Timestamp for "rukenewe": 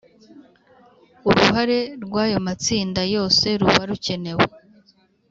3.89-4.45